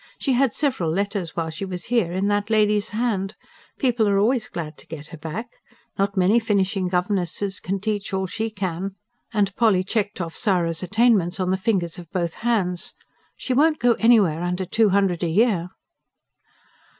[0.17, 3.35] She had several letters while she was here, in that lady's hand.
[3.77, 5.45] People are always glad to get her back.
[5.95, 8.95] Not many finishing governesses can teach all she can"
[9.31, 12.95] and Polly checked off Sara's attainments on the fingers of both hands.
[13.37, 15.69] "She won't go anywhere under two hundred a year."